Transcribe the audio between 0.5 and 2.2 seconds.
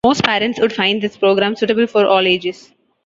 would find this program suitable for